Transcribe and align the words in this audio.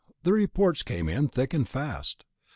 The 0.23 0.33
reports 0.33 0.81
came 0.81 1.07
in 1.07 1.27
thick 1.27 1.53
and 1.53 1.69
fast. 1.69 2.25